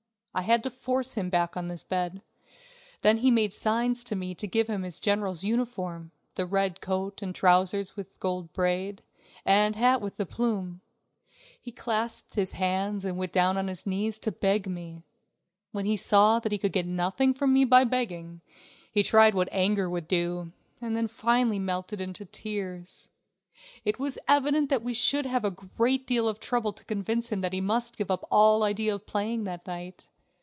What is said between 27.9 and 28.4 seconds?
give up